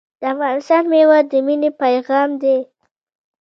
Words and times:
د 0.19 0.23
افغانستان 0.33 0.83
میوه 0.93 1.19
د 1.31 1.33
مینې 1.45 1.69
پیغام 1.81 2.29
دی. 2.41 2.57